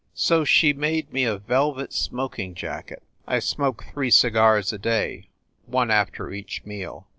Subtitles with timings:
[0.15, 5.29] So she made me a velvet smoking jacket I smoke three cigars a day,
[5.67, 7.07] one after each meal.